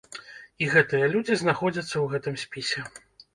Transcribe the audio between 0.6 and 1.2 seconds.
І гэтыя